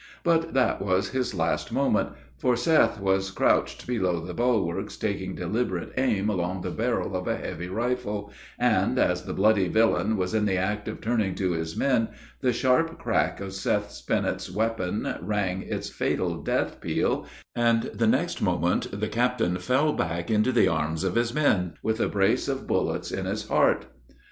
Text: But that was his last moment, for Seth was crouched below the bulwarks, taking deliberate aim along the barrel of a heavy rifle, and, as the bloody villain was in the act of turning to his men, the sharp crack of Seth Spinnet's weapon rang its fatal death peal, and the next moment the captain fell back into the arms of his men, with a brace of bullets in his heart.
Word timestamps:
But 0.23 0.55
that 0.55 0.81
was 0.81 1.09
his 1.09 1.35
last 1.35 1.71
moment, 1.71 2.09
for 2.39 2.55
Seth 2.57 2.99
was 2.99 3.29
crouched 3.29 3.85
below 3.85 4.19
the 4.25 4.33
bulwarks, 4.33 4.97
taking 4.97 5.35
deliberate 5.35 5.91
aim 5.95 6.27
along 6.27 6.61
the 6.61 6.71
barrel 6.71 7.15
of 7.15 7.27
a 7.27 7.37
heavy 7.37 7.67
rifle, 7.69 8.33
and, 8.57 8.97
as 8.97 9.21
the 9.21 9.33
bloody 9.35 9.67
villain 9.67 10.17
was 10.17 10.33
in 10.33 10.45
the 10.45 10.57
act 10.57 10.87
of 10.87 11.01
turning 11.01 11.35
to 11.35 11.51
his 11.51 11.77
men, 11.77 12.07
the 12.41 12.51
sharp 12.51 12.97
crack 12.97 13.39
of 13.39 13.53
Seth 13.53 13.91
Spinnet's 13.91 14.49
weapon 14.49 15.07
rang 15.21 15.61
its 15.61 15.87
fatal 15.91 16.41
death 16.41 16.81
peal, 16.81 17.27
and 17.55 17.83
the 17.93 18.07
next 18.07 18.41
moment 18.41 18.99
the 19.01 19.07
captain 19.07 19.59
fell 19.59 19.93
back 19.93 20.31
into 20.31 20.51
the 20.51 20.67
arms 20.67 21.03
of 21.03 21.13
his 21.13 21.31
men, 21.31 21.75
with 21.83 21.99
a 21.99 22.07
brace 22.09 22.47
of 22.47 22.65
bullets 22.65 23.11
in 23.11 23.25
his 23.27 23.47
heart. 23.49 23.85